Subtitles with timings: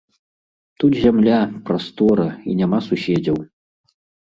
[0.83, 3.37] Тут зямля, прастора і няма суседзяў.